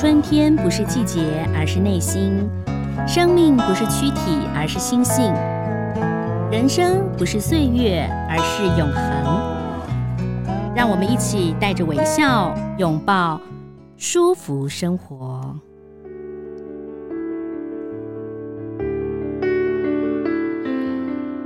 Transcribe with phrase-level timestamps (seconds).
[0.00, 2.32] 春天不是季节，而是内心；
[3.06, 5.30] 生命不是躯体，而是心性；
[6.50, 10.74] 人生不是岁月，而是永恒。
[10.74, 13.38] 让我们一起带着微笑，拥抱
[13.98, 15.54] 舒服生活。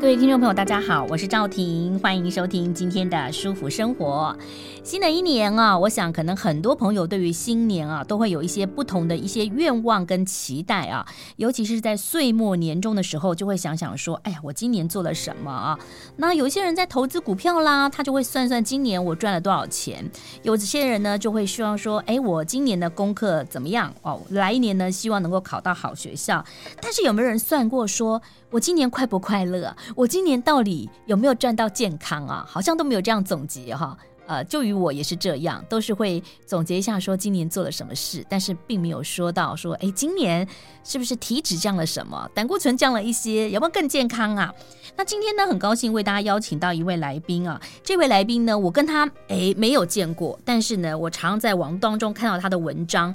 [0.05, 4.37] 各位听众朋友，大家好，我是赵婷，欢迎收听今天的舒服生活。
[4.83, 11.07] 新的一年啊，我想可能很多朋友对于新年啊，都会有一些不同的一些愿望跟期待啊，
[11.37, 15.79] 尤其是在岁末年终的时候，就会想想说，哎呀，我今年做了什么啊？
[16.19, 20.05] 那有些人在投资股票啦，他就会算算今年我赚了多少钱；
[20.43, 23.91] 有些人呢，就会希望说，哎，我今年的功课怎么样？
[24.03, 26.45] 哦，来一年呢，希望能够考到好学校。
[26.83, 28.21] 但是有没有人算过说，
[28.55, 29.77] 我今年快不快乐？
[29.97, 32.47] 我今年到底有没有赚到健康啊？
[32.49, 33.99] 好像都没有这样总结哈。
[34.29, 40.47] 呃，就于我也是这样，都是会总结一下说今年做了什么事，但是并没有说到说，哎，今年
[40.85, 44.55] 是不是体脂降了什么，胆固醇降了一些，有没有更健康啊？
[44.97, 53.13] 那今天呢，很高兴为大家邀请到一位来宾啊，这位来宾呢，我跟他哎没有见过，但是呢，我常在网当中看到他的文章。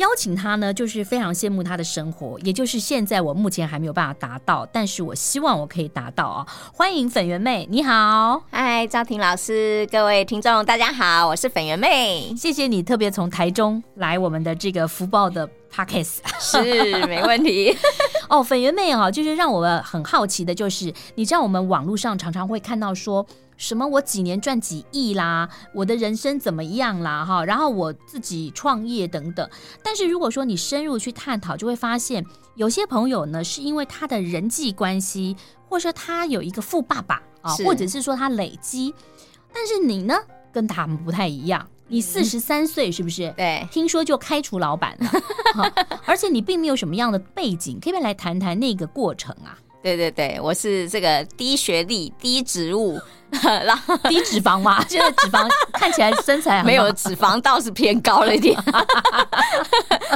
[0.00, 6.46] 邀请他呢，就是非常羡慕他的生活，也就是现在我目前还没有办法达到，但是我希望我可以达到啊！
[6.72, 17.76] 欢迎粉圆妹，你好，嗨，赵婷老师，各位听众，大家好，我是粉圆妹，谢谢你特别从台中来我们的这个福报的 Podcast，是没问题
[18.30, 23.26] 哦，粉圆妹啊，就是让我们很好奇的，就是你知道我们网络上常常会看到说。
[23.60, 23.86] 什么？
[23.86, 25.46] 我几年赚几亿啦？
[25.74, 27.24] 我的人生怎么样啦？
[27.24, 29.48] 哈，然后我自己创业等等。
[29.84, 32.24] 但是如果说你深入去探讨，就会发现
[32.56, 35.36] 有些朋友呢，是因为他的人际关系，
[35.68, 38.94] 或者说他有一个富爸爸啊，或者是说他累积。
[39.52, 40.16] 但是你呢，
[40.50, 41.68] 跟他们不太一样。
[41.88, 43.30] 你四十三岁是不是？
[43.36, 45.10] 对，听说就开除老板了，
[46.06, 49.58] 而且你并没有什么样的背景，可以不可以来谈谈那个过程啊？
[49.82, 53.00] 对对对，我是这个低学历、低职务。
[53.64, 58.58] 然后低脂肪嘛，现 在脂肪 看起来身材没有脂肪倒是偏高了一点，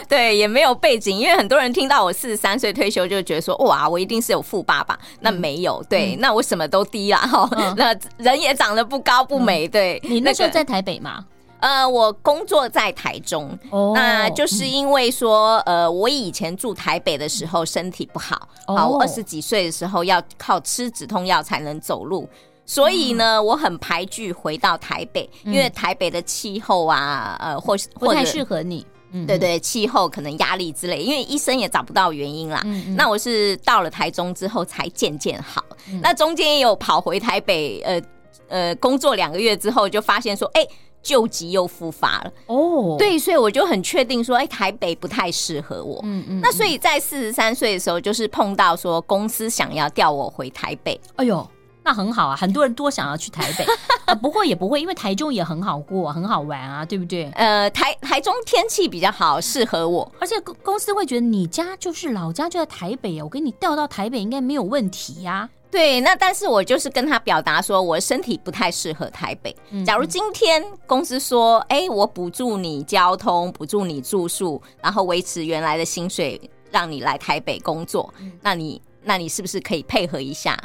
[0.08, 10.00] 对，也没有背景，因为很多人听到我四十三岁退休就觉得说哇，我一定是有富爸爸，那没有，对，嗯、那我什么都低啦哈，嗯、那人也长得不高不美，对。
[10.02, 11.24] 你那时候在台北吗？
[11.64, 22.28] 呃，我工作在台中，哦、那就是因为说，呃，我以前住台北的时候身体不好，哦、好，我二十几岁的时候要靠吃止痛药才能走路。
[22.66, 28.86] 所以呢，我很排拒回到台北，因为台北的气候啊，呃，或或不太适合你。
[29.12, 32.60] 嗯，对对，气候可能压力之类，因为医生也找不到原因啦。
[32.66, 35.64] 嗯，那我是到了台中之后才渐渐好。
[36.02, 38.02] 那中间也有跑回台北，呃
[38.48, 40.66] 呃，工作两个月之后，就发现说，哎，
[41.04, 42.32] 旧疾又复发了。
[42.46, 46.00] 哦，对，所以我就很确定说，哎，台北不太适合我。
[46.02, 46.40] 嗯嗯。
[46.40, 51.00] 那所以在四十三岁的时候，就是碰到说公司想要调我回台北。
[51.14, 51.46] 哎呦。
[51.86, 53.66] 那很好啊，很多人多想要去台北
[54.10, 57.30] 啊，不过也不会，因为台中也很好过，很好玩啊，对不对？
[57.34, 65.50] 呃，台台中天气比较好，适合我，而且公公司会觉得你家就是老家就在台北，我给你调到台北应该没有问题呀、啊。
[65.74, 69.54] 对，那但是我就是跟他表达说，我身体不太适合台北。
[69.84, 76.40] 假如今天公司说，哎，我补助你交通，补助你住宿，然后维持原来的薪水，
[76.70, 78.80] 让你来台北工作，那你。
[79.06, 80.58] 那你是不是可以配合一下？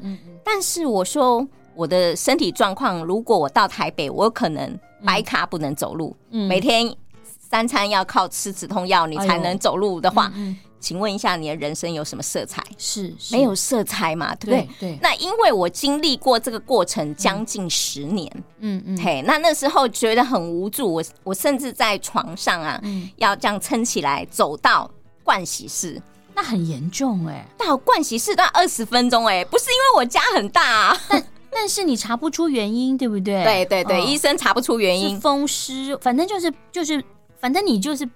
[0.45, 1.45] 但是我说
[1.75, 6.89] 我的身体状况，如果我到台北，我可能白卡不能走路，嗯，每天
[7.37, 12.63] 三餐要靠吃止痛药，你才能走路的话，哎嗯嗯，请问一下，你的人生有什么色彩？
[12.77, 14.33] 是，是没有色彩嘛？
[14.35, 14.69] 对不对？
[14.79, 14.91] 对。
[14.91, 24.89] 对，那因为我经历过这个过程将近十年，嗯嗯，嘿，那那时候觉得很无助，我我甚至在床上啊，嗯，要这样撑起来走到
[25.25, 26.01] 盥洗室。
[26.35, 33.43] 那很严重哎、欸，到盥洗室都要二十分钟哎、欸，不是因为我家很大、啊，但但是你查不出原因，对不对？
[33.43, 37.03] 对对对，哦、医生查不出原因，风湿，反正就是就是，
[37.41, 38.07] 反正你就是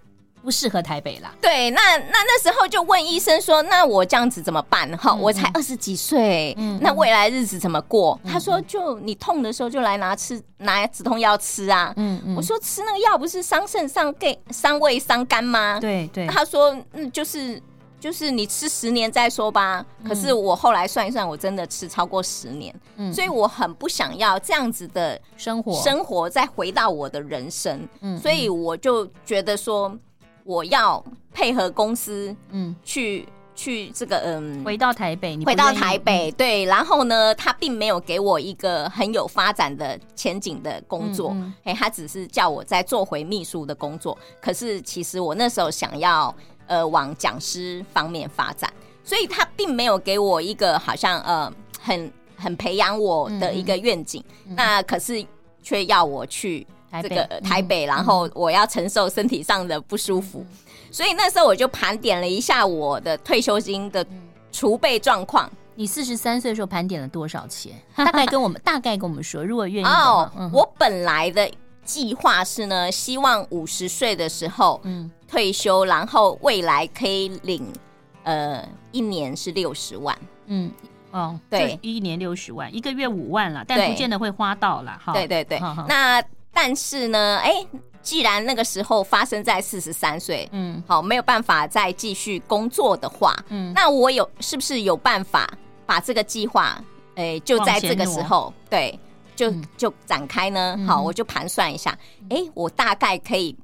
[0.44, 1.34] 不适合台北啦。
[1.42, 4.90] 对，那那那时候就问医生说，那我这样子怎么办？
[4.98, 8.20] 哈、嗯，我才二十几岁，嗯，那未来日子怎么过？
[8.24, 11.94] 嗯、他说，就你痛的时候就来拿吃拿止痛药吃啊。
[11.96, 15.80] 嗯嗯，我说吃那个药不是伤肾伤肝伤胃伤肝吗？
[15.80, 17.62] 对对，他说嗯就是。
[18.04, 19.82] 就是你吃十年再说吧。
[20.06, 29.98] 可是我后来算一算，我真的吃超过十年，嗯，所以我很不想要这样子的生活，生活再回到我的人生，嗯，所以我就觉得说，
[30.44, 31.04] 我要
[31.34, 41.30] 配合公司，嗯，去去这个嗯，回到台北，你回到台北，对，然后呢，他并没有给我一个很有发展的前景的工作，
[41.64, 41.74] 哎、嗯。
[41.74, 44.18] 嗯，他只是叫我再做回秘书的工作。
[44.42, 46.34] 可是其实我那时候想要
[46.68, 48.72] 呃往讲师方面发展，
[49.04, 54.24] 所以他并没有给我一个好像呃很很培养我的一个愿景。
[54.56, 55.24] 那可是
[55.62, 56.66] 却要我去
[57.02, 60.46] 这个台北，然后我要承受身体上的不舒服。
[60.92, 64.06] 所以那时候我就盘点了一下我的退休金的
[64.52, 65.50] 储备状况。
[65.76, 67.74] 你四十三岁的时候盘点了多少钱？
[67.98, 71.50] 大概跟我们大概跟我们说，如果愿意哦，我本来的
[71.84, 77.74] 计划是呢，希望五十岁的时候嗯退休，然后未来可以领
[78.22, 80.16] 呃一年是六十万。
[80.46, 80.72] 嗯
[81.10, 85.00] 哦，对，一年六十万，一个月五万了，但不见得会花到了。
[85.14, 87.66] 对对对，那但是呢，哎。
[88.04, 95.50] 既然那个时候发生在四十三岁，嗯，好，没有办法再继续工作的话，嗯，那我有是不是有办法
[95.86, 96.84] 把这个计划，
[97.16, 99.00] 哎、欸，就在这个时候，对，
[99.38, 100.76] 就就展开呢？
[100.78, 101.98] 嗯、好，我就盘算一下，
[102.30, 103.56] 哎、欸，我大概可以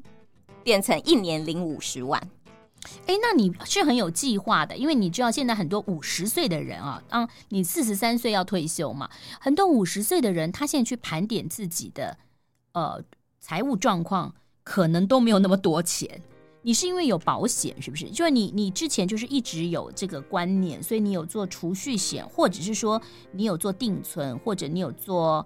[0.64, 2.18] 变成一年零五十万。
[3.08, 9.10] 哎、欸，那你是很有计划的，因为你知道现在很多五十岁的人啊，啊你四十三岁要退休嘛，
[9.42, 12.18] 很多五十岁的人他现在去盘点自己的，
[12.74, 13.04] 呃。
[13.42, 14.36] 财务状况
[14.66, 16.22] 可能都没有那么多钱，
[16.62, 18.10] 你是因为有保险是不是？
[18.10, 23.02] 就是你你之前就是一直有这个观念，所以你有做储蓄险，或者是说
[23.32, 25.44] 你有做定存，或者你有做。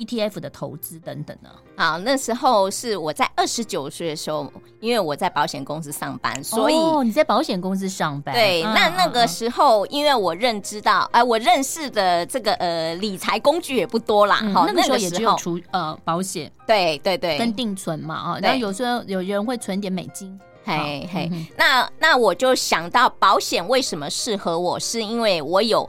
[0.00, 1.50] ETF 的投资等等呢？
[1.76, 4.50] 好，那时候是我在二十九岁的时候，
[4.80, 8.34] 因为我在保险公司上班，所以、哦、你在保险公司上班。
[8.34, 14.36] 对，嗯、那那个时候，因为我认知到，哎、呃，我认识的这个呃理财工具也不多啦。
[14.36, 18.38] 哈、嗯，那个时候也只有除呃保险，对对对，跟定存嘛啊。
[18.40, 21.28] 然后有时候有人会存点美金，嘿嘿。
[21.30, 25.88] 嗯、那那我就想到保险为什么适合我，是因为我有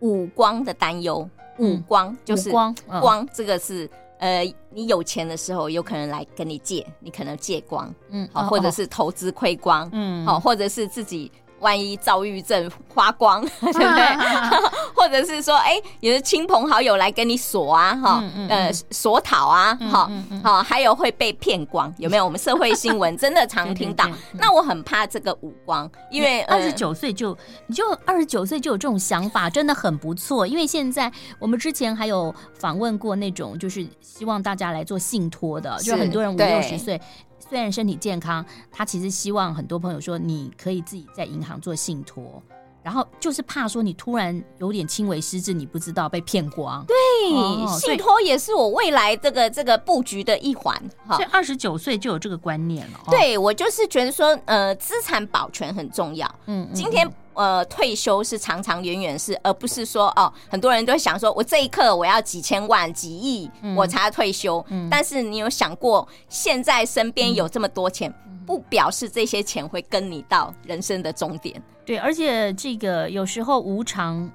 [0.00, 1.28] 五光的担忧。
[1.58, 11.30] 五光就是光，光这个是呃，你有钱的时候有可能来跟你借，你可能借光，嗯，好，或者是投资亏光，嗯，好，或者是自己。
[11.64, 14.16] 万一躁郁症花光， 对不对？
[14.94, 20.10] 或者是说，哎，有的亲朋好友来跟你索啊，哈，呃，索讨啊，哈，
[20.42, 22.24] 好，还有会被骗光，有没有？
[22.24, 24.06] 我们社会新闻 真的常听到。
[24.32, 27.36] 那我很怕这个五光，因为二十九岁就
[27.66, 30.46] 你就二十九岁就有这种想法，真的很不错。
[30.46, 37.00] 因为现在我们之前还有访问过那种，就是希望大家来做信托的，就很多人五六十岁。
[37.54, 42.42] 虽然身体健康，他其实希望很多朋友说，你可以自己在银行做信托，
[42.84, 46.84] 然后就是怕说你突然有点轻微失智，你不知道被骗光。
[46.86, 46.94] 对，
[47.34, 50.80] 哦、信托也是我未来这个这个布局的一环。
[51.08, 53.00] 所以二十九岁就有这个观念了。
[53.10, 56.32] 对，我就是觉得说，呃，资产保全很重要。
[56.46, 57.10] 嗯，今天。
[57.36, 64.64] 呃，退休是长长远远是，而不是说哦，很多人都想说，我这一刻我要几千万、几亿，嗯、我才要退休。
[64.68, 71.60] 嗯、但是你有想过，现在身边有这么多钱，嗯、不表示这些钱会跟你到人生的终点。
[71.84, 74.30] 对，而且这个有时候无常，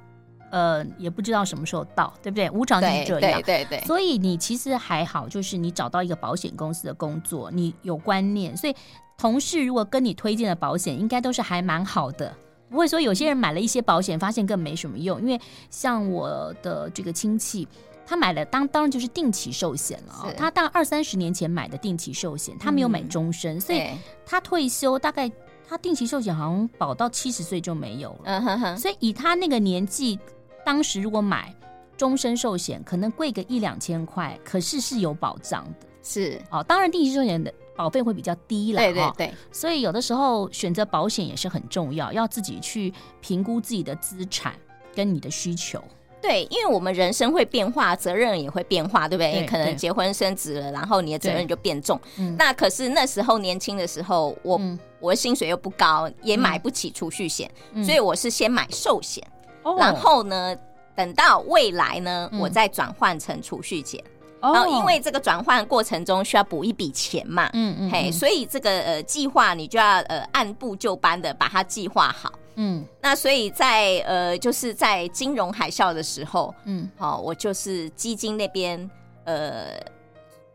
[0.52, 2.50] 呃，也不知道什么时候到，对不对？
[2.52, 3.42] 无常就是这样。
[3.42, 3.86] 对对对，对。
[3.86, 8.76] 所以你其实还好，就是你找到一个保险公司的工作，你有观念，所以
[9.18, 12.36] 同事如果跟你推荐的保险，应该都是还蛮好的。
[12.70, 15.40] 不会说有些人买了一些保险，发现更没什么用，因为
[15.72, 17.68] 像我的这个亲戚，
[18.06, 20.26] 他买了当当然就是定期寿险了。
[20.28, 23.90] 是他大概二三十年前买的定期寿险，他没有买终身，嗯、所以
[24.24, 25.28] 他退休大概
[25.70, 28.22] 他定期寿险好像保到七十岁就没有了。
[28.24, 28.78] 嗯哼哼。
[28.78, 30.18] 所以以他那个年纪，
[30.66, 31.54] 当时如果买
[31.96, 35.88] 终身寿险，可能贵个一两千块，可是是有保障的。
[36.02, 37.54] 是哦，当然定期寿险的。
[37.76, 44.54] 保费会比较低了，对对对，所以有的时候选择保险也是很重要，要自己去评估自己的资产
[44.94, 45.82] 跟你的需求。
[46.22, 49.32] 对，因为我们人生会变化，责任也会变化，对不对？
[49.32, 52.00] 对，可能结婚生子了，然后你的责任就变重。
[52.38, 59.26] 那可是那时候年轻的时候，我、嗯、我的薪水又不高，也买不起储蓄险，嗯、所以我是先买寿险，
[59.64, 60.56] 嗯、然后呢，
[60.96, 64.04] 等到未来呢，嗯、我再转换成储蓄险。
[64.42, 78.90] 然后，因为这个转换过程中需要补一笔钱嘛，嗯嗯，嘿，所以这个呃计划你就要呃按部就班的把它计划好，嗯，那所以在呃就是在金融海啸的时候，嗯，好，我就是基金那边
[79.24, 79.68] 呃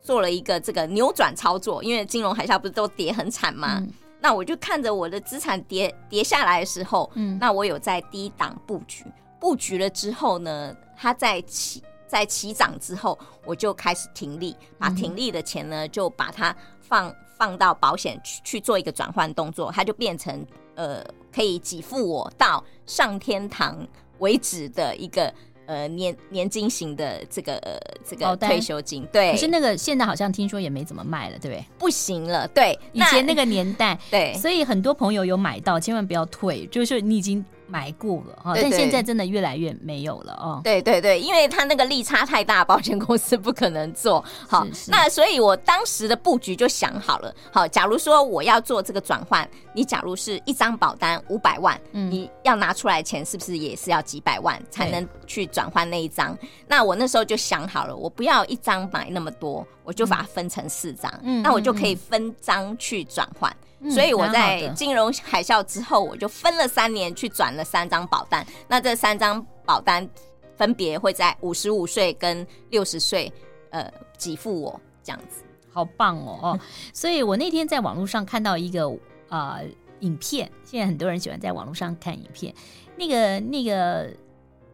[0.02, 3.82] 做了一个这个扭转操作，因为金融海啸不是都跌很惨嘛，
[4.20, 9.06] 那我就看着我的资产跌跌下来的时候，嗯，那我有在低档布局，
[9.40, 11.82] 布局了之后呢，它在起。
[12.06, 21.04] 在起涨之后，我就开始停利，把停利的钱呢，就把它放放到保险去去做一个转换动作，它就变成呃
[21.34, 23.86] 可以给付我到上天堂
[24.18, 25.32] 为止的一个。
[25.66, 31.64] 呃，年年金型的这个呃这个退休金，对，可是那个现在好像听说也没怎么卖了，对不对？
[31.78, 37.42] 不行了，对，以前那个年代， 对，所以很多朋友有买到，千万不要退，就是你已经。
[37.74, 40.60] 买过了哈，但现在真的越来越没有了哦。
[40.62, 44.64] 对对对，因为它那个利差太大，保险公司不可能做 好。
[44.66, 47.34] 是是，那所以我当时的布局就想好了。
[47.52, 56.38] 好，假如说我要做这个转换，你假如是一张保单五百万，嗯，你要拿出来钱是不是也是要几百万才能去转换那一张？
[56.68, 63.52] 那我那时候就想好了，我不要一张买那么多，我就把它分成四张，嗯，那我就可以分张去转换。
[63.90, 68.46] 所以我在金融海啸之后，我就分了三年去转了三张保单。
[68.66, 70.08] 那这三张保单
[70.56, 73.32] 分别会在五十五岁跟六十岁，
[73.70, 76.60] 呃，给付我这样子，好棒哦哦！
[76.94, 78.90] 所以我那天在网络上看到一个
[79.28, 79.60] 呃
[80.00, 82.54] 影片，现在很多人喜欢在网络上看影片，
[82.96, 84.10] 那个那个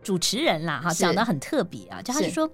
[0.02, 2.50] 主持人啦哈，讲的很特别啊，就他就说。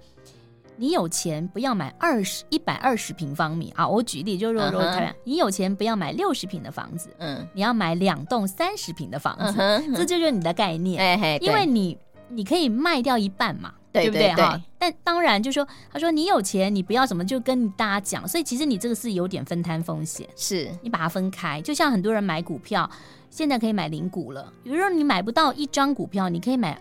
[0.77, 3.73] 你有钱不要买二十一百二十平方米。
[3.75, 3.87] 啊！
[3.87, 9.57] 我举例就是说，看，你有钱不要买六十平的房子，嗯，你要买两栋三十平的房子，
[9.95, 11.97] 这就是你的概念，因为你
[12.29, 14.33] 你可以卖掉一半嘛，对不对？
[14.33, 14.61] 哈？
[14.77, 20.69] 但当然就是说，他说你有钱，你不要什么就跟大家讲，所以其实你这个是有点分摊风险，是。
[20.81, 22.89] 你把它分开，就像很多人买股票，
[23.29, 26.79] 现在可以买零股了，比如说你买不到一张股票，你可以买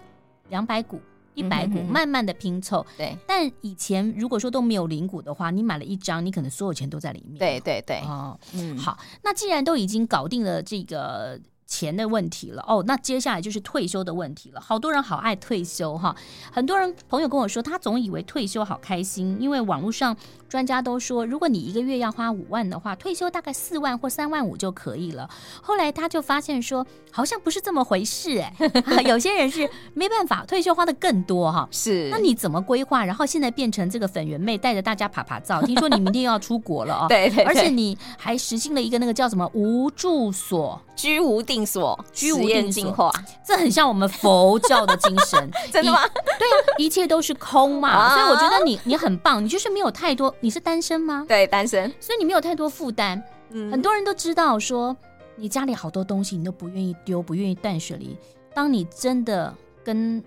[0.49, 1.01] 两百股。
[1.37, 3.17] 一百股慢慢的拼凑，对。
[3.29, 7.39] 但以前如果说都没有零股的话，你买了一张，你可能所有钱都在里面。
[7.39, 7.99] 对对对。
[8.01, 8.99] 哦，嗯，好。
[9.23, 14.61] 那既然都已经搞定了这个钱的问题了，哦，那接下来就是退休的问题了。
[14.61, 16.15] 好多人好爱退休哈，
[16.53, 20.17] 很多人朋友跟我说，他总以为退休好开心，因为网络上。
[20.49, 25.29] 专家都说，如果你一个月要花五万的话，退休大概四万或三万五就可以了。
[25.61, 31.69] 后来他就发现说，好像不是这么回事哎、欸， 有些人是没办法退休花的更多哈。
[31.73, 33.05] 是，那你怎么规划？
[33.05, 37.07] 然后现在变成这个粉圆妹带着大家爬爬照，听说你明天又要出国了哦。
[37.09, 43.11] 对，对对，而且你还实行了一个那个叫什么无住所、居无定所、居无定所，
[43.43, 45.99] 这很像我们佛教的精神， 真的吗？
[46.39, 46.47] 对，
[46.85, 50.35] 一切都是空嘛，啊、所以我觉得你你很棒，你就是没有太多。
[50.41, 51.25] 你是单身吗？
[51.27, 53.23] 对，单身，所以你没有太多负担。
[53.51, 54.95] 嗯，很多人都知道说，
[55.35, 58.15] 你家里好多东西你都不愿意丢，不愿意断舍离。
[58.55, 60.23] 当你真的跟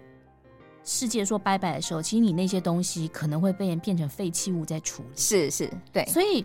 [0.84, 5.10] 世界说拜拜的时候，其实你那些东西可能会被人变成废弃物在处理。
[5.16, 6.04] 是是，对。
[6.08, 6.44] 所以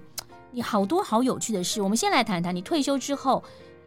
[0.50, 3.42] 你好多好有趣的事，我们先来谈谈你退休之后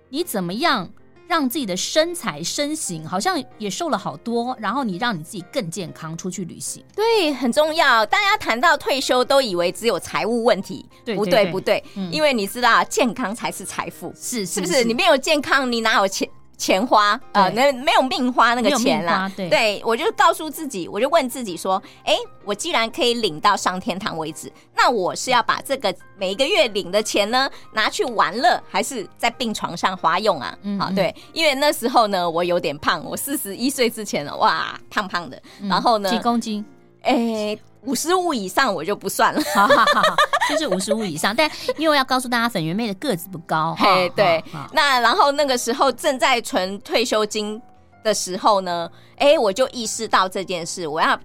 [0.10, 0.90] 你怎么样。
[1.28, 8.06] 让自己的身材身形好像也瘦了好多，然后你让你自己更健康，出去旅行，对，很重要。
[8.06, 11.52] 大家谈到退休都以为只有财务问题，对不对？
[11.52, 14.86] 不对，嗯，因为你知道健康才是财富，是是不是？
[14.86, 16.30] 你没有健康，你哪有钱？
[16.58, 19.32] 钱花呃，那没有命花那个钱啦。
[19.36, 30.58] 对，对我就告诉自己，我就问自己说，哎，我既然可以领到上天堂为止，那我是要把这个每一个月领的钱呢拿去玩乐，还是在病床上花用啊？
[30.64, 36.66] 嗯，好，对，因为那时候呢，我有点胖，我四十一岁之前了，哇，胖胖的，然后呢，几公斤？
[37.04, 37.58] 哎。
[37.88, 40.04] 五十五以上我就不算了，好好好，
[40.50, 41.34] 就是五十五以上。
[41.34, 44.44] 但因为要告诉大家，粉圆妹的个子不高，嘿，对。
[44.74, 47.60] 那然后那个时候正在存退休金
[48.04, 51.18] 的时候呢，哎，我就意识到这件事，我要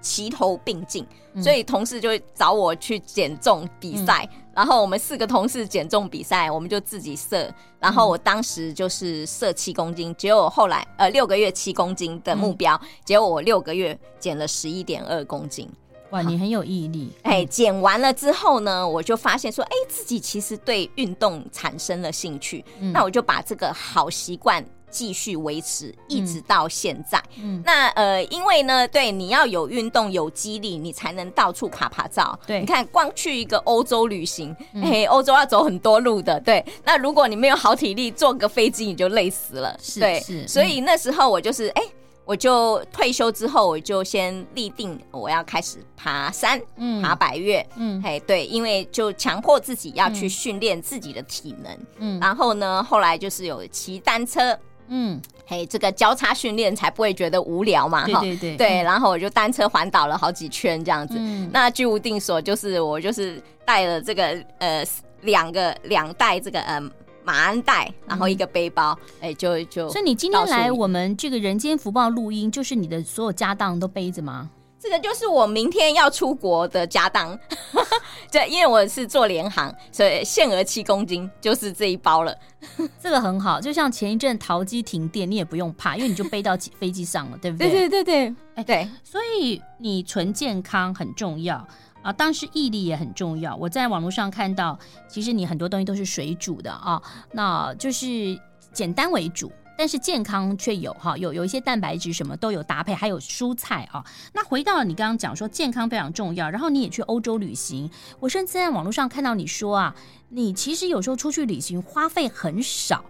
[0.00, 1.06] 齐头并进。
[1.42, 7.52] 所以同事就会找我去减重比赛，嗯、然后我们四个同事减重比赛，我们就自己设。
[7.78, 15.70] 然后我当时就是设七公斤，结果后来呃六个月七公斤的目标，嗯、结果我六个月减了十一点二公斤。
[16.10, 17.10] 哇，你很有毅力！
[17.22, 22.64] 哎，减完了之后呢，我就发现说，哎，自己其实对运动产生了兴趣。
[22.78, 27.20] 嗯、那我就把这个好习惯继续维持，一直到现在。
[27.42, 32.38] 嗯，那呃，因为呢，对，你要有运动有肌力，你才能到处爬爬照。
[32.46, 36.38] 对，你看，光去一个欧洲旅行，哎、嗯，欧洲要走很多路的。
[36.40, 39.76] 对，那如果你没有好体力，坐个飞机你就累死了。
[39.82, 40.46] 是对，是。
[40.46, 41.82] 所以那时候我就是哎。
[42.26, 58.56] 我就退休之后，我就先立定我要开始爬山，嗯，爬百岳，嗯，嘿，对，因为就强迫自己要去训练自己的体能，嗯，然后呢，后来就是有骑单车，嗯，嘿，这个交叉训练才不会觉得无聊嘛，哈，对对。
[58.56, 64.84] 对，然后我就单车环岛了好几圈这样子，嗯，那居无定所就是我就是带了这个呃
[65.20, 66.90] 两个两袋这个嗯。
[67.26, 69.90] 马鞍袋，然后一个背包，哎、嗯，就就。
[69.90, 74.48] 所以你今天来我们这个人间福报录音，就是你的所有家当都背着吗？
[74.78, 77.36] 这个就是我明天要出国的家当，
[78.30, 82.32] 对，因为我是做联航，所以限额七公斤就是这一包了。
[83.00, 87.68] 这个很好，就像前一阵桃机停电，你也不用怕，因为你就背到飞机上了，对不对？
[87.68, 91.66] 对对对对，哎对，所以你纯健康很重要
[92.06, 93.56] 啊，当时毅力也很重要。
[93.56, 98.40] 我在网络上看到，其实你很多东西都是水煮的啊，那就是
[98.72, 99.50] 简单为主。
[99.78, 104.02] 但是健康却有哈，有有一些蛋白质什么都有搭配，还有蔬菜啊。
[104.32, 109.94] 那回到你刚刚讲说健康非常重要，然后你也去欧洲旅行，我甚至在网络上看到你说啊，
[110.30, 113.04] 你其实有时候出去旅行花费很少，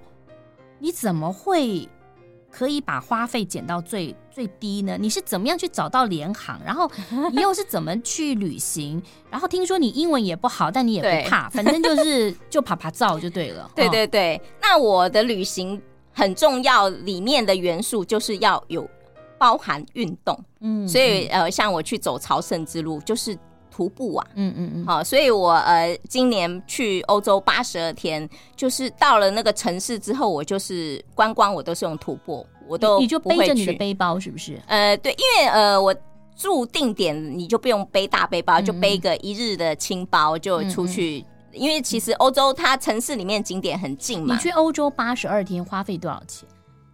[0.80, 1.88] 你怎么会
[2.56, 4.96] 可以把花费减到最最低呢？
[4.98, 6.58] 你是怎么样去找到联航？
[6.64, 6.90] 然后
[7.32, 9.02] 你又是怎么去旅行？
[9.30, 13.70] 然后听说你英文也不好，但你也不怕，反正就是就趴趴走就对了。
[13.76, 15.80] 对对对，那我的旅行。
[16.18, 18.88] 很重要，里面的元素就是要有
[19.36, 23.38] 包含运动，嗯，所以呃，像我去走朝圣之路，就是
[23.76, 34.58] 徒步啊，嗯嗯嗯，好，所以我呃今年去欧洲八十二天，就是到了那个城市之后，我就是观光，我都是用徒步，我都你就背着你的背包是不是？
[34.66, 35.94] 呃，对，因为呃我
[36.34, 41.18] 住定点，你就不用背大背包，就背个一日的轻包就出去。
[41.18, 44.34] 嗯嗯因为其实欧洲它城市里面景点很近嘛。
[44.34, 46.48] 你去欧洲八十二天花费多少钱？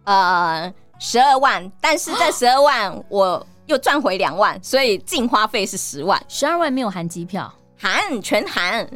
[0.05, 1.69] 呃，十二万。
[1.81, 6.21] 但是这十二万我又赚回两万，所以净花费是十万。
[6.27, 8.87] 十二万没有含机票，含全含，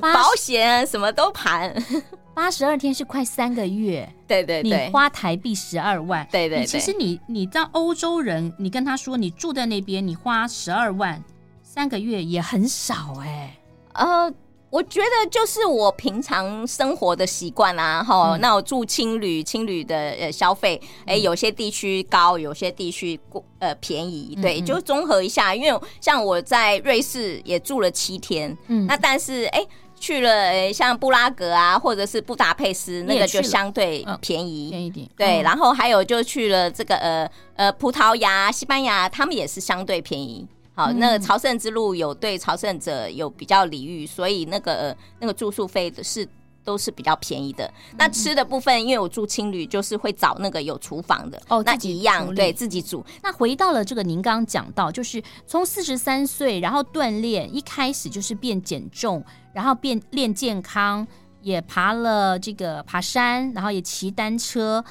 [0.00, 1.74] 保险什么都含。
[2.34, 4.06] 八十二天是快三个月。
[4.26, 6.26] 对对对，你花台币十二万。
[6.30, 11.22] 对对对，其实你你当欧洲人，你跟他说你住在那边，你花十二万
[11.62, 14.04] 三个月也很少哎、欸。
[14.04, 14.32] 呃。
[14.68, 23.18] 我觉得就是我平常生活的习惯啊，哈、嗯，那我住青旅，青旅的呃消费，哎、欸，有些地区高，有些地区
[23.60, 25.54] 呃便宜，对，嗯嗯就综合一下。
[25.54, 29.68] 因为像我在瑞士也住了七天，嗯，那但是哎、欸、
[29.98, 35.42] 去了、欸、像布拉格啊，或者是布达佩斯，那个就相对便宜，便宜点，对。
[35.42, 40.46] 然后还有就去了这个呃呃葡萄牙、西班牙，他们也是相对便宜。
[40.76, 46.28] 好，那个朝圣之路有对朝圣者有比较礼遇，所以那个、呃、那个住宿费的是
[46.62, 47.64] 都是比较便宜的。
[47.64, 53.02] 嗯、那吃的部分，因为我住青旅，就是会找那个有厨房的哦，那一样对自己煮。
[53.22, 61.06] 那回到了这个，您刚刚讲到，就是从四十三岁，然后锻炼，一开始就是变减重，然后变练健康，
[61.40, 64.84] 也爬了这个爬山，然后也骑单车。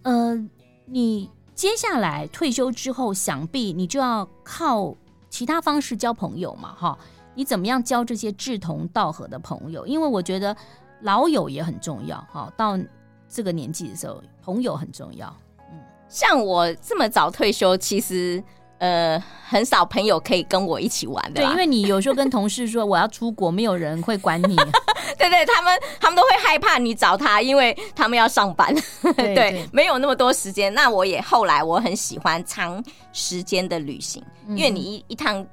[0.00, 0.34] 呃，
[0.86, 4.96] 你接下来退休之后，想必你就要靠。
[5.30, 6.98] 其他方式交朋友嘛，哈，
[7.34, 9.86] 你怎么样交这些志同道合的朋友？
[9.86, 10.54] 因为我觉得
[11.00, 12.78] 老友也很重要，哈，到
[13.28, 15.34] 这个年纪的时候，朋友很重要。
[15.70, 18.42] 嗯，像我这么早退休，其实
[18.80, 21.40] 呃很少朋友可以跟我一起玩的。
[21.40, 24.56] 对，因为你有时候跟同事说我要出国，没有人会管你。
[25.18, 30.72] 对对，他们他们都会害怕你找他，因为他们要上班，对， 对，对，没有那么多时间。
[30.72, 35.44] 那我也后来我很喜欢长时间的旅行，嗯、因为你一一趟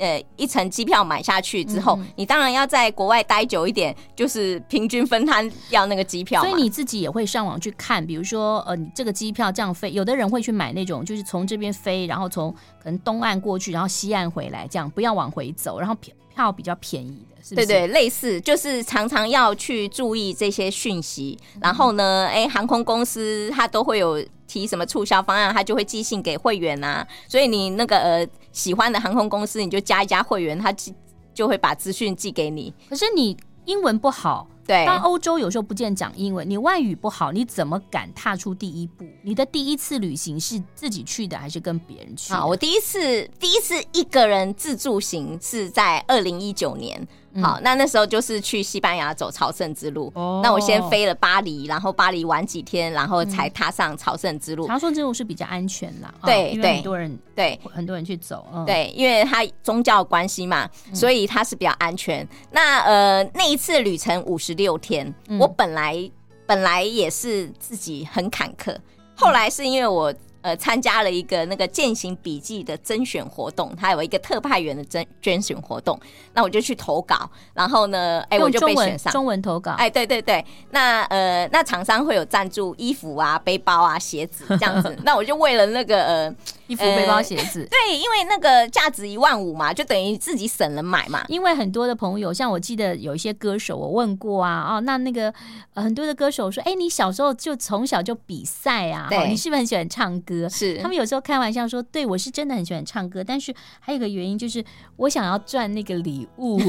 [0.00, 6.42] 呃一层机票买下去之后，嗯、你当然要在国外待久一点，就是平均分摊掉那个机票。
[6.42, 12.50] 所以你自己也会上网去看，比如说呃，你这个机票这样飞，有的人会去买那种，就是从这边飞，然后从
[12.82, 17.24] 可能东岸过去，然后西岸回来，这样不要往回走，然后票票比较便宜。
[17.42, 27.06] 是是对对，类似就是常常要去注意这些讯息，嗯、然后呢，哎，航空公司它都会有提什么促销方案，他就会寄信给会员啊。
[27.28, 30.92] 所以你那个呃喜欢的航空公司，你就加一加会员，他就
[31.32, 32.74] 就会把资讯寄给你。
[32.88, 33.36] 可是你
[33.66, 34.48] 英文不好。
[34.66, 39.04] 对，到欧洲有时候不见讲英文，你外语不好，你怎么敢踏出第一步？
[39.22, 42.32] 你的第一次旅行是自己去的还是跟别人去？
[42.32, 47.06] 啊，我第一次第一次一个人自助行是在二零一九年。
[47.40, 50.10] 好，那那时候就是去西班牙走朝圣之路。
[50.14, 54.66] 哦，那我先飞了巴黎，然后巴黎玩几天，然后才踏上朝圣之路。
[54.66, 62.26] 朝圣之路是比较安全啦，对，对很多人对很多人去走，对，因为它宗教关系嘛，所以它是比较安全。
[62.50, 66.10] 那呃，那一次旅程五十六天，我本来
[66.46, 68.76] 本来也是自己很坎坷，
[69.14, 70.12] 后来是因为我。
[70.42, 75.98] 呃，参加了一个那个践行笔记的甄选活动，它有一个特派员的甄甄选活动，
[76.32, 79.12] 那我就去投稿，然后呢，哎，我就被选上。
[79.12, 86.34] 中文投稿，哎，对对对，那呃，那厂商会有赞助衣服啊、背包啊、鞋子这样子， 那我就为了那个呃
[86.70, 87.66] 衣服、背包、鞋子。
[87.68, 91.24] 对，因为那个价值一万五嘛，就等于自己省了买嘛。
[91.26, 95.34] 因为很多的朋友，像我记得有一些歌手，我问过啊，哦，那那个、
[95.74, 100.48] 呃、很多的歌手说，哎，你小时候就从小就比赛啊，对，你是不是很喜欢唱歌？
[100.48, 104.64] 是，他们有时候开玩笑说，对我是真的很喜欢唱歌，但是还有一个原因就是
[104.96, 106.60] 我想要赚那个礼物。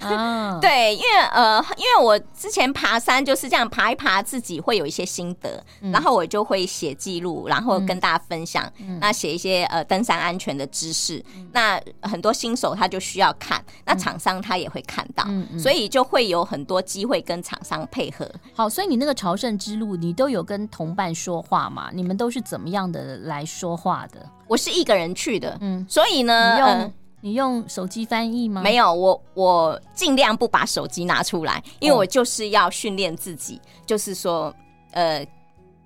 [0.00, 8.70] 啊 对，因为呃，因为我之前爬山就是这样爬一爬，自己会有一些心得，嗯、然后我就会写记录，然后跟大家分享。
[8.78, 15.24] 嗯、那写一些呃登山安全的知识，嗯、那很多新手他就需要看，那厂商他也会看到，
[15.58, 18.30] 所以就会有很多机会跟厂商配合。
[18.54, 21.90] 好，所以你那个朝圣之路，你都有跟同伴说话吗？
[21.92, 24.28] 你们都是怎么样的来说话的？
[24.46, 28.62] 我是一个人去的，嗯，所以呢，你用、呃、你用手机翻译吗？
[28.62, 34.54] 没有，我我尽量不把手机拿出来，因为我就是要训练自己，哦、就是说，
[34.92, 35.26] 呃。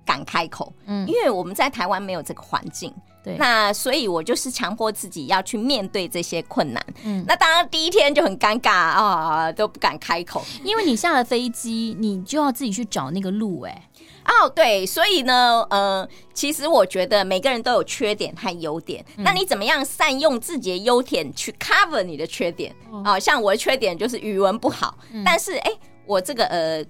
[0.05, 13.89] 敢开口，嗯，因为我们在台湾没有这个环境，对，那所以我就是强迫自己要去面对这些困难，嗯，那当然第一天就很尴尬啊，都不敢开口，因为你下了飞机，你就要自己去找那个路，哎，
[14.25, 22.75] 哦，对，所以呢，呃，其实我觉得每个人都有缺点和优点，嗯，那你怎么样善用自己的优点去 cover 你的缺点？
[23.03, 25.71] 啊，哦，像我的缺点就是语文不好，嗯，但是哎，
[26.05, 26.85] 我这个呃。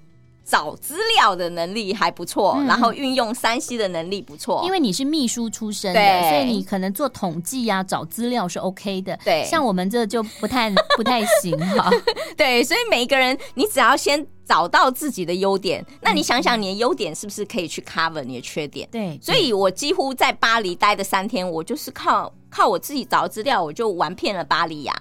[0.45, 4.61] 找资料的能力还不错，嗯、然后运用山西的能力不错。
[4.65, 9.17] 因为你是秘书出身的，所以你可能做统计啊、找资料是 OK 的。
[9.23, 11.89] 对，像我们这就不太 不太行哈。
[12.35, 18.87] 对，所以每一个人，你只要先找到自己的优点，那你想想你的优点是不是可以去 cover 你的缺点？
[18.91, 24.93] 对，所以我几乎在巴黎待的三天，我就是靠靠我自己找资料，我就玩遍了巴黎呀。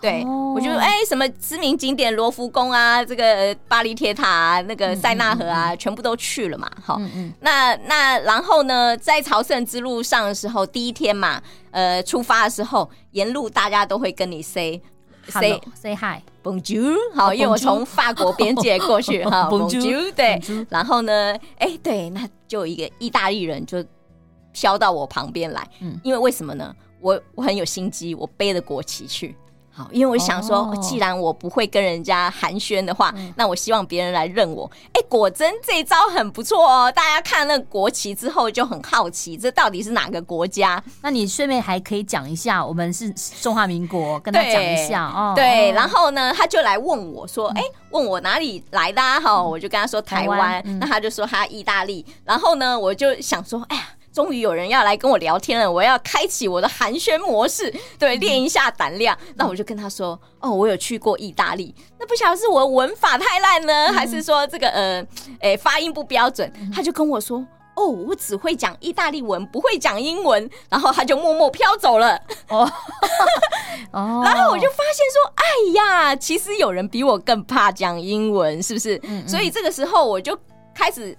[0.00, 6.70] 对，哦、我就哎、欸，什么知名景点罗浮宫啊，这个巴黎铁塔啊，那个塞纳河啊，嗯嗯嗯、全部都去了嘛。
[6.82, 6.98] 好，
[7.40, 14.80] 那那然后呢，在朝圣之路上的时候，第一天嘛，呃，出发的时候，沿路大家都会跟你 say
[15.28, 23.84] say say hi，bonjour，好，哦、因为我从法国边界过去 哈，bonjour，对，然后呢，哎、欸，对，那就有一个意大利人就
[24.52, 26.74] 飘到我旁边来，嗯，因为为什么呢？
[27.00, 29.36] 我我很有心机，我背着国旗去。
[29.80, 30.82] 好，因为我想说，oh.
[30.82, 34.70] 既然我不会跟人家寒暄的话，嗯、那我希望别人来认我。
[34.88, 36.92] 哎、欸，果真这一招很不错哦！
[36.92, 40.82] 大家看那个国旗之后就很好奇，这到底是哪个国家？
[41.00, 45.32] 那你顺便还可以讲一下，我们是中华民国，跟他讲一下哦。
[45.34, 50.62] 对，然后呢，他就来问我说：“哎、嗯欸，问我哪里来的、啊？”哈，我就跟他说台湾。
[50.78, 52.04] 那他就说他意大利。
[52.24, 59.16] 然后呢，我就想说：“哎呀。”终于有人要来跟我聊天了，我要开启我的寒暄模式，对，练一下胆量。
[59.28, 65.06] 嗯、那我就跟他说：“哦，我有去过意大利。”那不晓得是我文法太烂呢，嗯、还是说这个呃，
[65.40, 66.52] 诶，发音不标准？
[66.60, 67.38] 嗯、他就跟我说
[67.76, 72.20] ：“哦，我只会讲意大利文，不会讲英文。”然后他就默默飘走了。
[72.48, 72.68] 哦，
[73.92, 75.44] 然后我就发现说：“哎
[75.74, 80.36] 呀，其实有人比我更怕讲英文，是不是？”嗯嗯，所以这个时候我就
[80.74, 81.16] 开始。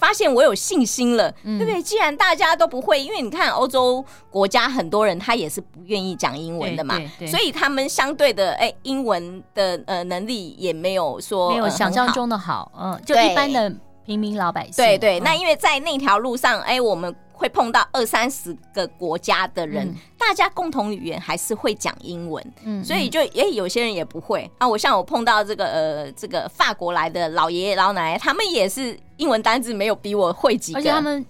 [0.00, 1.82] 发现我有信心了，嗯、对不对？
[1.82, 13.70] 既然大家都不会，因为你看欧洲国家很多人他也是不愿意讲英文的嘛，所以他们相对的哎，英文的呃能力也没有说没有想象中的好，嗯，就一般的
[14.06, 14.72] 平民老百姓。
[14.76, 17.14] 对对，嗯、那因为在那条路上，哎，我们。
[17.40, 24.68] 会碰到二三十个国家的人，嗯、大家共同语言还是会讲英文，嗯，所以就诶、欸，有些人也不会啊。
[24.68, 31.24] 我像我碰到这个呃，这个法国来的老爷爷老奶奶，他们也是英文单字没有比我会几个，而且他们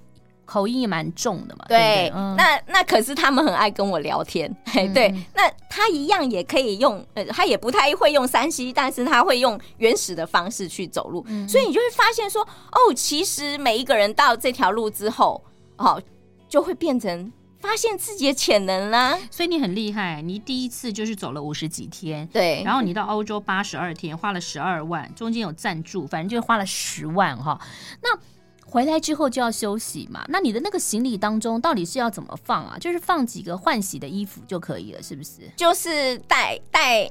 [0.45, 1.65] 口音也蛮重的嘛。
[1.69, 15.41] 对，对对嗯、那那可是他们很爱跟我聊天，嘿，对，嗯、那他一样也可以用，呃，他也不太会用山西但是他会用原始的方式去走路，嗯、所以你就会发现说，哦，其实每一个人到这条路之后。
[15.81, 15.99] 好，
[16.47, 19.19] 就会变成发现自己的潜能啦。
[19.31, 22.63] 所以你很厉害，你第一次就是走了五十几天，对。
[22.63, 27.59] 然后你到欧洲八十二天，花了十二万，中间有赞助，反正就是花了十万哈。
[28.03, 28.19] 那
[28.67, 30.23] 回来之后就要休息嘛？
[30.29, 32.77] 那你的那个行李当中到底是要怎么放啊？
[32.79, 35.51] 就是放几个换洗的衣服就可以了，是不是？
[35.57, 37.11] 就是带带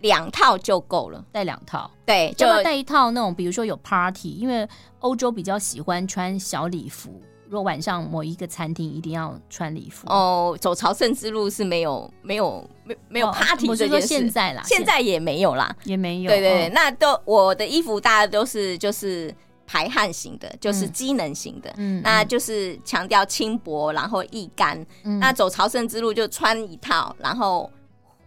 [0.00, 1.90] 两套就够了，带两套。
[2.04, 4.68] 对，就要带一套那种，比如说有 party，因为
[5.00, 7.20] 欧洲比较喜欢穿小礼服。
[7.52, 10.08] 若晚上某一个餐厅一定要穿礼服。
[10.08, 16.30] 哦，走朝圣之路是没有没有没没有 party 这件事，哦、现在啦，现在也没有啦，也没有。
[16.30, 19.34] 对对对，哦、那都我的衣服大家都是就是
[19.66, 24.82] 排汗型的，就是机能型的，嗯，那就是强调轻薄，然后易干。
[25.02, 27.70] 嗯、那走朝圣之路就穿一套，然后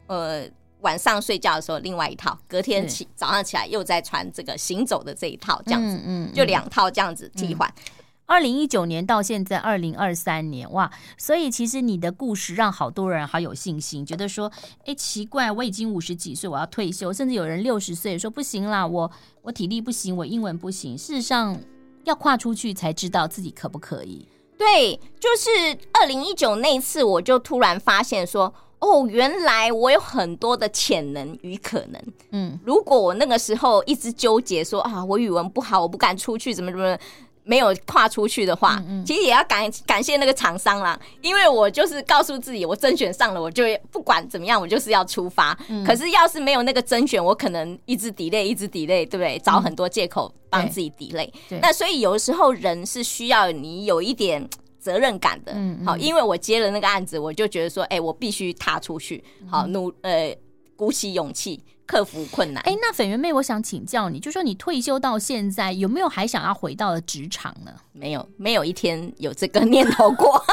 [0.06, 0.44] 呃
[0.82, 6.34] 晚上睡觉的时候另外一套，隔天起早上起来又再穿这个行走的这一套，这样子，嗯，嗯嗯。
[6.34, 7.68] 就两套这样子替换。
[8.28, 10.92] 二零一九年到现在二零二三年，哇！
[11.16, 14.52] 所以其实你的故事让好多人好有信心，觉得说，
[14.86, 19.12] 哎，奇怪，我已经五十几岁，我要退休，甚至有人六十岁说不行啦，我
[19.44, 20.98] 我体力不行，我英文不行。
[20.98, 21.56] 事实上，
[22.04, 24.28] 要跨出去才知道自己可不可以。
[24.58, 32.02] 对，就是二零一九那一次，我就突然发现说，哦，原来我有很多的潜能与可能。
[32.32, 36.98] 嗯，如果我那个时候一直纠结说啊，我语文不好，我不敢出去，怎么怎么。
[37.48, 45.58] 没有跨出去的话，嗯嗯，其实也要感感谢那个厂商啦，因为我就是告诉自己，我甄选上了，我就不管怎么样，我就是要出发。
[45.70, 49.40] 嗯、可是要是没有那个甄选，我可能一直 delay，一直 delay，对不对？
[49.40, 51.30] 找很多借口帮自己 delay。
[51.52, 55.56] 嗯、那所以有的时候人是需要你有一点责任感的。
[55.86, 60.36] 好，因为我接了那个案子，我就觉得说，哎，我必须踏出去，好努呃，
[60.76, 61.62] 鼓起勇气。
[61.86, 62.64] 克服困难。
[62.64, 67.72] 哎，那粉圆妹，我想请教你，就说你退休到现在，有没有还想要回到职场呢？
[67.94, 70.44] 没有，没有一天有这个念头过，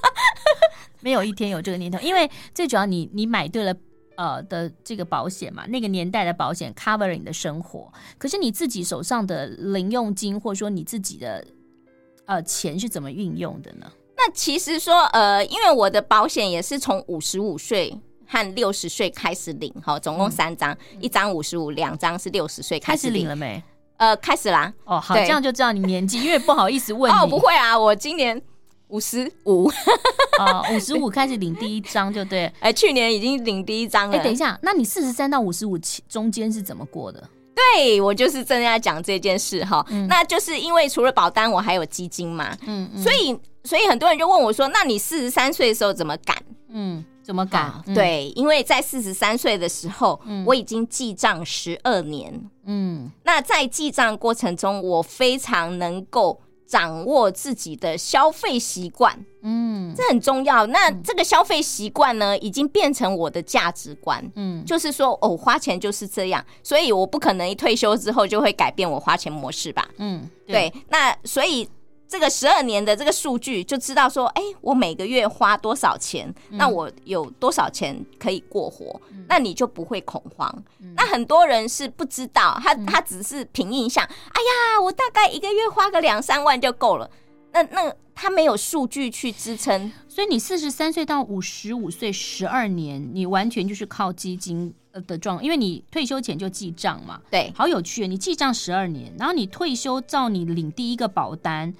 [1.00, 1.98] 没有一天有这个念头。
[2.00, 3.74] 因为最主要你，你你买对了
[4.16, 11.44] 呃的这个保险嘛，那个年代的保险 covering 你的生活，可是你自己手上的零用金，或者说你自己的
[12.26, 13.90] 呃钱是怎么运用的呢？
[14.16, 17.98] 那其实说呃，因为我的保险也是从五十五岁。
[18.30, 23.60] 和六十岁开始领，哈，总共三张，嗯、一张五十五，两张是六十岁开始领，了没？
[23.96, 24.72] 呃，开始啦。
[24.84, 27.16] 哦，好，对这样就知道你年纪，因为不好意思问你。
[27.18, 28.40] 哦，不会啊，我今年
[28.86, 29.68] 五十五。
[30.38, 32.46] 哦，五十五开始领第一张就对。
[32.62, 34.16] 哎、欸，去年已经领第一张了。
[34.16, 35.76] 哎、欸，等一下，那你四十三到五十五
[36.08, 37.28] 中间是怎么过的？
[37.74, 39.84] 对，我就是正在讲这件事哈。
[39.90, 42.56] 嗯、那就是因为除了保单，我还有基金嘛。
[42.66, 46.36] 嗯，嗯所以所以很多人就问我说：“那你四十三岁的时候怎么敢？”
[46.70, 47.04] 嗯。
[47.22, 47.82] 怎么赶？
[47.86, 52.32] 嗯、对，因为在四十三岁的时候，嗯、我已经记账十二年。
[52.64, 59.24] 嗯，那在记账过程中，我非常能够掌握自己的消费习惯。
[59.42, 60.66] 嗯，这很重要。
[60.66, 64.24] 那这个消费习惯呢，已经变成我的价值观。
[64.34, 69.88] 嗯，就是说，哦，花钱就是这样，所以我不可能一退休之后就会改变我花钱模式吧？
[69.98, 70.70] 嗯，对。
[70.70, 71.68] 对，那所以。
[72.10, 80.52] 这个十二年的这个数据就知道说，哎，我每个月花多少钱，嗯、那我有多少钱可以过活，嗯、那你就不会恐慌。
[80.80, 87.08] 嗯、那很多人是不知道，他他只是凭印象，嗯、哎呀，我大概一个月花个两三万就够了。
[87.52, 94.74] 那那他没有数据去支撑，所以你四十三岁到五十五岁十二年，你完全就是靠基金
[95.06, 97.20] 的状，因为你退休前就记账嘛。
[97.30, 101.72] 对，好有趣，你记账十二年，然后你退休照你领第一个保单。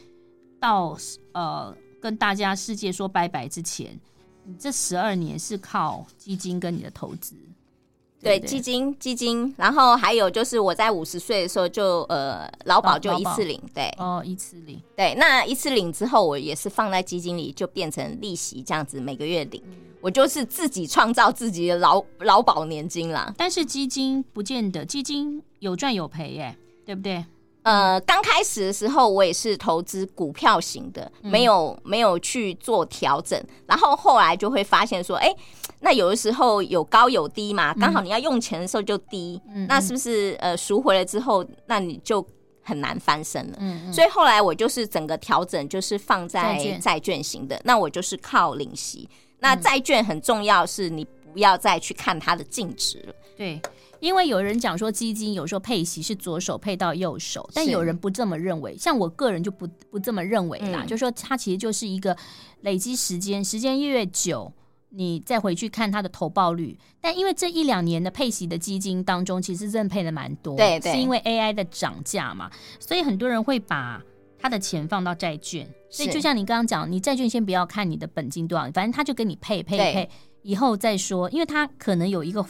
[0.61, 0.97] 到
[1.33, 3.99] 呃，跟大家世界说拜拜之前，
[4.45, 7.35] 你这十二年是靠基金跟你的投资，
[8.21, 23.35] 对，基金基金，然后还有就是我在五十岁的时候就呃劳保就一次领，对哦一次领，对，那一次领之后我也是放在基金里，就变成利息这样子每个月领，嗯、我就是自己创造自己的劳劳保年金啦。
[23.39, 27.25] 但是基金不见得，基金有赚有赔耶，对不对？
[27.63, 35.31] 呃，刚开始的时候，我也是投资股票型的，没有没有去做调整，然后后来就会发现说，哎，
[35.81, 42.27] 那有的时候有高有低嘛，刚好你要用钱的时候就低，嗯、那是不是呃赎回了之后，那你就
[42.63, 43.59] 很难翻身了？
[43.61, 49.09] 嗯嗯、所以后来我就是整个调整，就是放在债券型的，那我就是靠领息。
[49.39, 53.15] 那债券很重要，是你不要再去看它的净值了。
[53.37, 53.61] 对。
[54.01, 58.77] 因为有人讲说基金有时候配息是左手配到右手，但有人不这么认为。
[58.77, 62.17] 像我个人就不不这么认为啦，嗯、就说它其实就是一个
[62.63, 64.51] 累积时间，时间越久，
[64.89, 66.79] 你再回去看它的投报率。
[67.01, 74.03] 但因为这一两年的配息的基金当中，其实认配的蛮多，对对，是因为 AI 的涨价嘛，所以很多人会把
[74.39, 75.69] 他的钱放到债券。
[75.91, 80.11] 所以就像你刚刚讲，你债券先不要看你的本金多少，反正他就跟你配配配，
[80.43, 82.43] 以后再说，因为他可能有一个。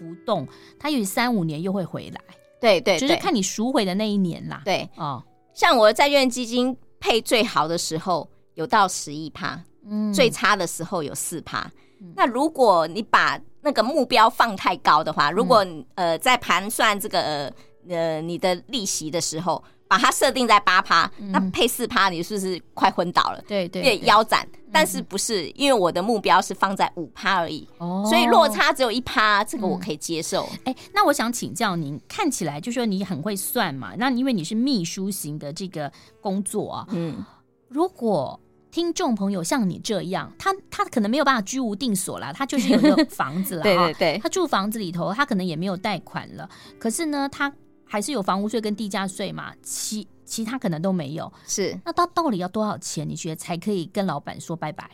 [0.00, 2.20] 浮动，它有三五年又会回来，
[2.58, 4.62] 对，对对，就是看你赎回的那一年啦。
[4.64, 11.70] 对哦，像我的债券基金配最好的时候有到十一趴，嗯，最差的时候有四趴。
[12.00, 17.52] 嗯、那如果你把那个目标放太高的话，如果、嗯、呃在盘算这个
[17.86, 19.62] 呃你的利息的时候。
[19.90, 23.42] 把它设定在八趴，嗯、那配四趴，你是不是快昏倒了？
[23.48, 24.46] 对对，腰斩。
[24.72, 30.48] 但是不是，嗯、因为我的目标是放在五趴而已，哦、所以落差只有一趴，这个我可以接受。
[30.64, 33.94] 哎、嗯，那我想请教您，看起来就说你很会算嘛？
[33.98, 37.24] 那因为你是秘书型的这个工作啊，嗯，
[37.66, 38.38] 如果
[38.70, 46.48] 听众朋友像你这样，他他可能没有办法居无定所啦，他就是有个房子了， 对对对，他住房子里头，他可能也没有贷款了，
[46.78, 47.52] 可是呢，他。
[47.92, 51.30] 还是有房屋税跟地价税嘛，其其他可能都没有。
[51.44, 53.06] 是，那他到底要多少钱？
[53.08, 54.88] 你觉得才可以跟老板说拜拜？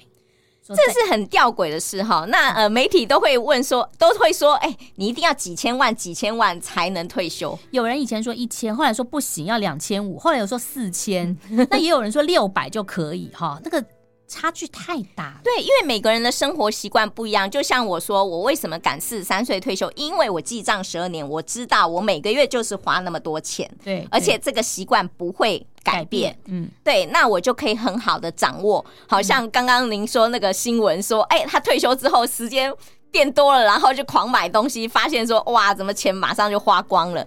[0.67, 2.25] 这是很吊诡的事哈。
[2.29, 7.57] 那呃，媒体都会问说，都会说，哎、欸，你一定要几千万、几千万才能退休。
[7.71, 11.37] 有人以前说一千，后来说不行，要两千五，后来又说四千，
[11.71, 13.61] 那也有人说六百就可以哈。
[13.63, 13.85] 那个。
[14.29, 17.49] 差距太大，对，因为每个人的生活习惯不一样。
[17.49, 19.89] 就像我说，我为什么敢四十三岁退休？
[19.95, 28.85] 因为我记账十二年，我知道我每个月就是花那么多钱，对，而且这个习惯不会改变，改变，嗯，对，那我就可以很好的掌握。
[29.09, 32.75] 好像刚刚您说那个新闻说，哎、嗯欸，他退休之后时间
[33.13, 37.25] 变多了，然后就狂买东西，发现说哇，怎么钱马上就花光了？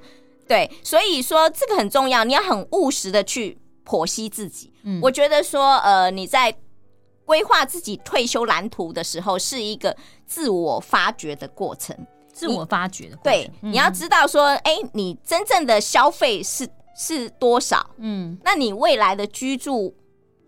[0.49, 4.73] 对，所以说这个很重要，你要很务实的去剖析自己。
[4.83, 6.53] 嗯，我觉得说，呃，你在。
[7.29, 11.95] 规划自己退休蓝图的时候，是一个自我发掘的过程。
[12.33, 17.87] 自我发掘的过程，对，嗯、你要知道说，哎、欸，你真正的消费是是多少？
[17.97, 19.93] 嗯，那你未来的居住、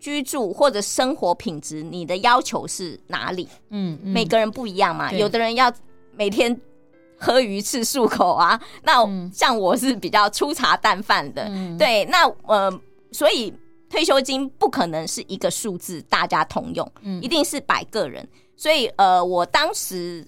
[0.00, 3.48] 居住或者生活品质，你的要求是哪里？
[3.70, 5.12] 嗯，嗯每个人不一样嘛。
[5.12, 5.72] 有的人要
[6.16, 6.60] 每天
[7.16, 11.44] 喝鱼翅漱口啊，那像我是比较粗茶淡饭的。
[11.44, 12.80] 嗯、对，那呃，
[13.12, 13.54] 所以。
[13.92, 18.26] 退休金不可能是一个数字，大家通用，嗯，一定是百个人。
[18.56, 20.26] 所以，呃，我当时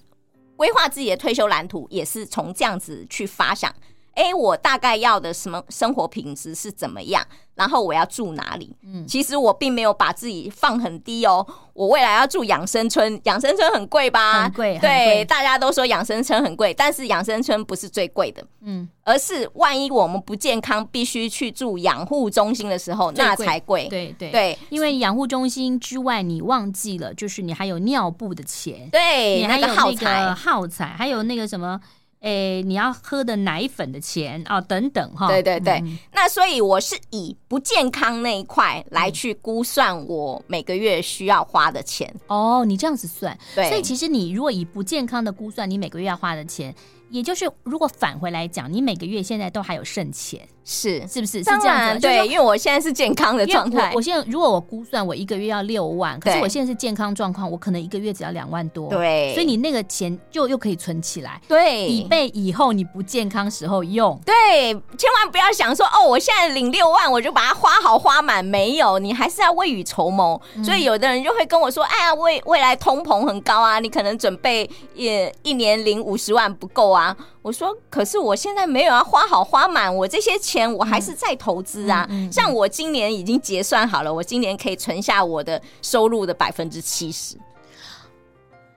[0.55, 3.73] 规划自己的退休蓝图，也是从这样子去发想。
[4.15, 7.23] 哎，我大概要的什么生活品质是怎么样？
[7.53, 8.75] 然后我要住哪里？
[8.83, 11.45] 嗯，其实我并没有把自己放很低哦。
[11.73, 14.43] 我未来要住养生村，养生村很贵吧？
[14.43, 23.87] 很贵，对，大家都说养生村很贵，但是养生村不是最贵的，嗯，而是万一我们不健康，必须去住养护中心的时候，那才贵。
[23.87, 31.79] 对对对，因为养护中心之外，你忘记了，就是你还有尿布的钱，对，你还有那个耗材，耗材，还有那个什么。
[32.25, 35.27] 诶，你要喝的奶粉的钱啊，等等哈。
[35.27, 42.11] 对对对，嗯、那所以我是以不健康那一块来去估算我每个月需要花的钱。
[42.25, 43.69] 哦，你这样子算，对。
[43.69, 46.73] 所以其实你如果以不健康的估算，你每个月要花的钱，
[47.11, 50.41] 也就是如果返回来讲，你每个月现在都还有剩钱。
[50.65, 51.99] 是是不是是这样子？
[51.99, 53.91] 对，因为我现在是健康的状态。
[53.93, 58.89] 我现在如果我估算我一个月要六万，可是我现在是健康状况，我可能一个月只要两万多。
[58.89, 64.19] 对，所以你那个钱就又可以存起来，对，以备以后你不健康时候用。
[64.25, 68.43] 对，千万不要想说哦，我现在领六万，我就把它花好花满。
[68.43, 70.39] 没有，你还是要未雨绸缪。
[70.63, 82.07] 所以有的人就会跟我说：“哎呀，未未来通膨很高啊，你可能准备也一年领五十万不够啊。”我说：“可是我现在没有要花好花满，我这些钱我还是在投资啊。
[82.31, 87.35] 像我今年已经结算好了，我今年可以存下我的收入的百分之七十。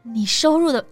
[0.02, 0.82] 你收入的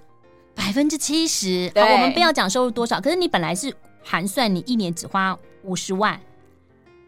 [0.54, 6.20] 百分之七十，好，我们不要讲收入多少，可是你本来是盘算你一年只花五十万，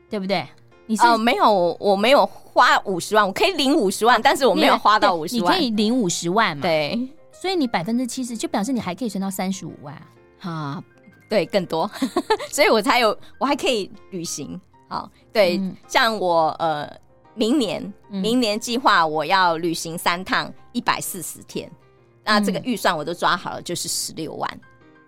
[0.09, 0.47] 对不对？
[0.87, 6.63] 你是、呃、没有，我没有花五十万，我可以领五十万，但是我没有花到五十万，你可以领五十万嘛？
[6.63, 9.95] 对，所以你百分之七十就表示你还可以存到三十五万。”
[10.41, 10.83] 啊，
[11.29, 11.91] 对，更多，
[12.51, 14.59] 所以我才有，我还可以旅行。
[14.89, 16.91] 好，对，嗯、像我呃，
[17.35, 21.71] 明年明年计划我要旅行三趟，一百四十天，
[22.25, 24.51] 那这个预算我都抓好了，就是十六万。
[24.55, 24.61] 嗯、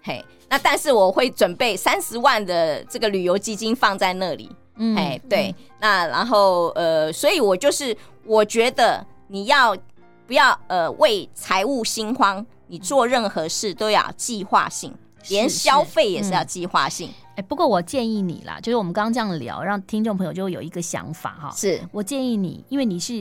[0.02, 4.54] 嘿，那但是我会准备三十万的这个旅游基金放在那里。
[4.76, 9.74] 嗯，嘿，对，嗯、那然后呃，所以我就是我觉得你要
[10.26, 14.94] 不要呃为财务心慌，你做任何事都要计划性。
[15.28, 17.08] 连消费也是要计划性。
[17.08, 21.52] 哎、嗯欸，不过我建议你啦，就是我们刚刚这样聊，让听众朋友就有一个想法哈。
[21.56, 23.14] 是我建议你，因为你是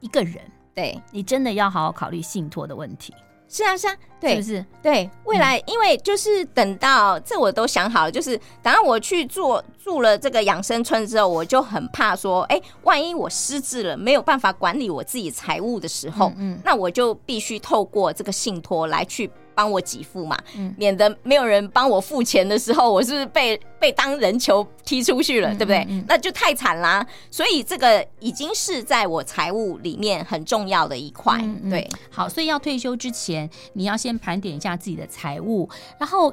[0.00, 0.38] 一个人，
[0.74, 3.14] 对，你真的要好好考虑信托的问题。
[3.48, 4.66] 是啊，是啊，对，是不是？
[4.82, 19.30] 对，未来，因为就是等到、嗯、这我都想好了，就是等到我去做住了这个养生村之后，我就很怕说，哎、欸，万一我失智了，没有办法管理我自己财务的时候，嗯，嗯，那我就必须透过这个信托来去。
[19.56, 26.04] 帮我给付嘛，嗯、免得没有人帮我付钱的时候，我是不是被被当人球踢出去了，嗯、对不对？
[26.06, 27.04] 那就太惨啦。
[27.30, 31.42] 所以这个已经是在我财务里面很重要的一块。
[31.70, 35.66] 对，好，所以要退休之前，你要先盘点一下自己的财务，
[35.98, 36.32] 然后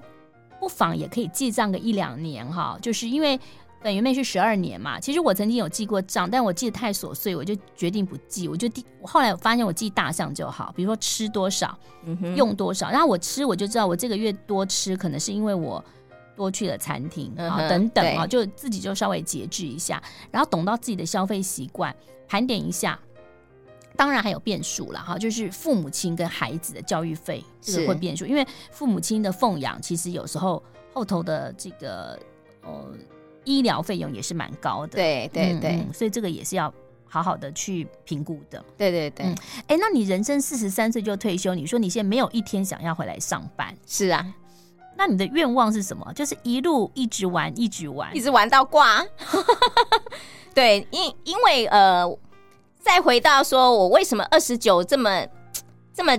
[0.60, 3.40] 不妨也可以记账个一两年哈，就是因为。
[3.84, 8.48] 本原本是十二年嘛，其实我曾经有记过账，但我记得太琐碎，我就决定不记。
[8.48, 12.90] 我就第后来我发现我记大项就好，比如说吃多少，嗯、用多少。
[12.90, 15.84] 然后我吃我就知道我这个月多吃，可能是因为我
[16.36, 21.94] 多去了餐厅啊、嗯、等等啊，就自己就稍微节制一下，然后懂到自己的消费习惯，
[22.28, 22.98] 盘点一下。
[23.96, 30.64] 当然还有变数了哈，就是父母亲跟孩子的教育费这个会变数，因为父母亲的奉养其实有时候
[30.94, 32.18] 后头的这个。
[32.66, 32.94] 呃
[33.44, 34.94] 医疗费用也是蛮高的。
[34.94, 36.74] 对对对、嗯，所以这个也是要
[37.06, 38.64] 好好的去评估的。
[38.78, 39.26] 对对对。
[39.68, 43.76] 哎、嗯，那你人生四十三岁就退休，你说你现在没有一天想要回来上班？
[43.86, 44.26] 是啊。
[44.96, 46.12] 那你的愿望是什么？
[46.14, 49.04] 就是一路一直玩，一直玩，一直玩到挂。
[50.54, 52.06] 对，因因为呃，
[52.80, 55.26] 再回到说我为什么二十九这么
[55.94, 56.18] 这么。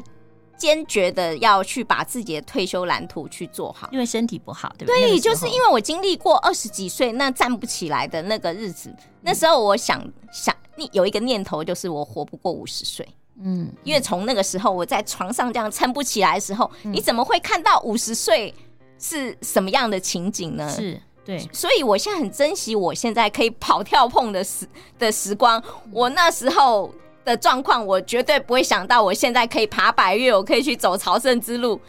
[0.65, 5.11] 坚决的要去把自己的退休蓝图去做好，因为身体不好，对不对？
[5.11, 8.91] 对，就是因为我经历过二十几岁那站不起来的那个日子，
[9.21, 10.03] 那时候我想
[10.33, 13.07] 想，你有一个念头，就是我活不过五十岁。
[13.43, 18.55] 嗯，因为从那个时候我在床上这样撑不起来的时候，嗯、你怎么会看到五十岁
[18.99, 20.67] 是什么样的情景呢？
[20.71, 24.67] 是对，所以我现在很珍惜我现在可以跑跳碰的时
[24.99, 25.62] 的时光。
[25.93, 26.91] 我那时候。
[27.25, 31.81] 的状况，我绝对不会想到，我现在可以爬百越，我可以去走朝圣之路，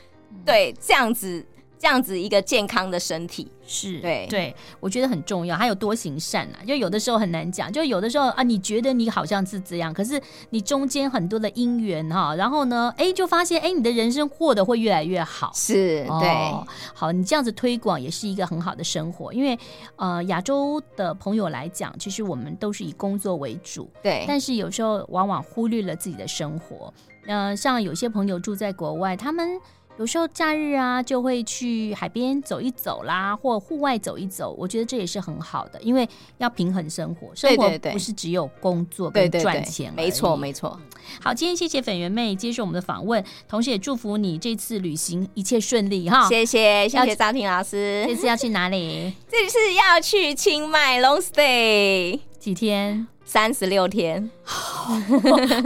[0.45, 1.45] 对，这样子。
[1.78, 5.57] 这样子一个健康的身体是对对，我觉得很重要。
[5.57, 10.21] 还有多行善啊，就有的时候很难讲，就有的时候啊，你觉得你好像是这样，可是
[10.51, 15.51] 你中间很多的因缘哈，然后呢，哎，就发现哎，你的人生过得会越来越好。
[15.53, 19.34] 是对、哦，好，你这样子推广也是一个很好的生活。
[19.34, 19.57] 因为
[19.95, 26.93] 呃，亚洲的朋友来讲，其实我们都是以工作为主，对，但是有时候往往忽略了自己的生活。
[27.28, 29.59] 嗯、呃，像有些朋友住在国外，他们。
[29.97, 34.53] 有时候假日啊，就会去海边走一走啦，或户外走一走。
[34.57, 39.93] 我觉得这也是很好的，因为要平衡生活，生活不是只有工作跟赚钱。
[39.95, 40.77] 没错，没错。
[41.21, 46.27] 好，今天谢谢粉圆妹接受我们的访问，同时也祝福你这次旅行一切顺利哈。
[46.27, 48.03] 谢谢，谢谢张婷老师。
[48.05, 49.13] 这次要去哪里？
[49.29, 53.07] 这次要去清迈 long stay 几天？
[53.23, 54.29] 三十六天。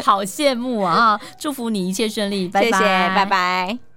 [0.03, 1.19] 好羡慕啊！
[1.39, 2.79] 祝福你一切顺利，拜拜，谢谢，
[3.15, 3.88] 拜拜。